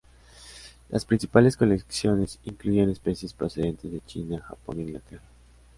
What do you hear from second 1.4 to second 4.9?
colecciones incluyen especies procedentes de China, Japón, e